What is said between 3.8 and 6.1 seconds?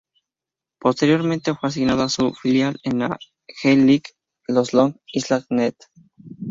League, los Long Island Nets.